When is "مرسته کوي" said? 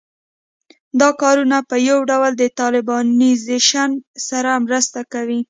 4.65-5.39